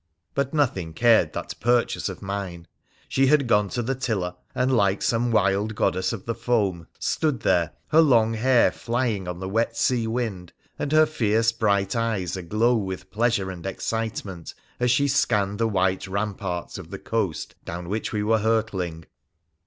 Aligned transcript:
But 0.33 0.51
nothing 0.51 0.93
cared 0.93 1.33
that 1.33 1.53
purchase 1.59 2.09
of 2.09 2.23
mine. 2.23 2.65
She 3.07 3.27
had 3.27 3.45
gone 3.47 3.69
to 3.69 3.83
the 3.83 3.93
tiller, 3.93 4.33
and, 4.55 4.75
like 4.75 5.03
some 5.03 5.29
wild 5.29 5.75
goddess 5.75 6.11
of 6.11 6.25
the 6.25 6.33
foam, 6.33 6.87
stood 6.97 7.41
there, 7.41 7.73
her 7.89 8.01
long 8.01 8.33
hair 8.33 8.71
flying 8.71 9.27
on 9.27 9.37
the 9.37 9.47
wet 9.47 9.77
sea 9.77 10.07
wind 10.07 10.53
and 10.79 10.91
her 10.91 11.05
fierce 11.05 11.51
bright 11.51 11.95
eyes 11.95 12.35
aglow 12.35 12.77
with 12.77 13.11
pleasure 13.11 13.51
and 13.51 13.67
excite 13.67 14.25
ment 14.25 14.55
as 14.79 14.89
she 14.89 15.07
scanned 15.07 15.59
the 15.59 15.67
white 15.67 16.07
ramparts 16.07 16.79
of 16.79 16.89
the 16.89 16.97
coast 16.97 17.53
down 17.63 17.87
which 17.87 18.11
we 18.11 18.23
were 18.23 18.39
hurtling. 18.39 19.05